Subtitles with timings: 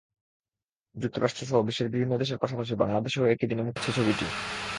[0.95, 4.25] যুক্তরাষ্ট্রসহ বিশ্বের বিভিন্ন দেশের পাশাপাশি বাংলাদেশেও একই দিনে মুক্তি পাচ্ছে ছবিটি।